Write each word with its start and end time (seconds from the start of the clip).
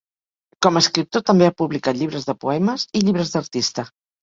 Com 0.65 0.79
a 0.79 0.81
escriptor 0.85 1.23
també 1.27 1.51
ha 1.51 1.55
publicat 1.59 2.01
llibres 2.01 2.27
de 2.31 2.37
poemes 2.47 2.89
i 2.89 3.05
llibres 3.07 3.37
d'artista. 3.37 3.89